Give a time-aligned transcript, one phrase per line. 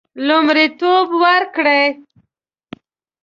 [0.27, 1.83] لومړیتوب ورکړي.